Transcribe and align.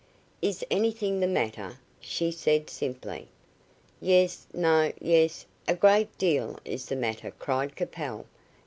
"Is 0.41 0.65
anything 0.71 1.19
the 1.19 1.27
matter," 1.27 1.77
she 1.99 2.31
said 2.31 2.71
simply. 2.71 3.27
"Yes 4.01 4.47
no 4.51 4.91
yes, 4.99 5.45
a 5.67 5.75
great 5.75 6.17
deal 6.17 6.57
is 6.65 6.87
the 6.87 6.95
matter," 6.95 7.29
cried 7.29 7.75
Capel. 7.75 8.25